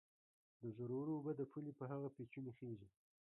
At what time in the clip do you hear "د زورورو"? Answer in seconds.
0.61-1.11